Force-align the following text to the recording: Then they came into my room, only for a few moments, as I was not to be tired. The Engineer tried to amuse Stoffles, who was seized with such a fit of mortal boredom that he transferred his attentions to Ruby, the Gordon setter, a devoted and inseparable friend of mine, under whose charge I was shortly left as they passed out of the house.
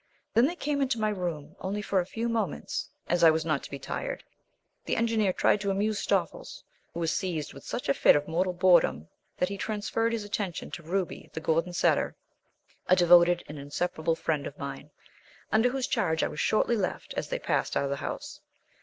Then 0.33 0.47
they 0.47 0.55
came 0.55 0.81
into 0.81 0.99
my 0.99 1.09
room, 1.09 1.55
only 1.59 1.83
for 1.83 1.99
a 1.99 2.07
few 2.07 2.27
moments, 2.27 2.89
as 3.07 3.23
I 3.23 3.29
was 3.29 3.45
not 3.45 3.61
to 3.61 3.69
be 3.69 3.77
tired. 3.77 4.23
The 4.85 4.95
Engineer 4.95 5.31
tried 5.31 5.61
to 5.61 5.69
amuse 5.69 5.99
Stoffles, 5.99 6.63
who 6.91 6.99
was 6.99 7.11
seized 7.15 7.53
with 7.53 7.63
such 7.63 7.87
a 7.87 7.93
fit 7.93 8.15
of 8.15 8.27
mortal 8.27 8.51
boredom 8.53 9.09
that 9.37 9.49
he 9.49 9.59
transferred 9.59 10.13
his 10.13 10.23
attentions 10.23 10.73
to 10.73 10.81
Ruby, 10.81 11.29
the 11.33 11.39
Gordon 11.39 11.73
setter, 11.73 12.15
a 12.89 12.95
devoted 12.95 13.43
and 13.47 13.59
inseparable 13.59 14.15
friend 14.15 14.47
of 14.47 14.57
mine, 14.57 14.89
under 15.51 15.69
whose 15.69 15.85
charge 15.85 16.23
I 16.23 16.29
was 16.29 16.39
shortly 16.39 16.75
left 16.77 17.13
as 17.15 17.29
they 17.29 17.37
passed 17.37 17.77
out 17.77 17.83
of 17.83 17.91
the 17.91 17.97
house. 17.97 18.39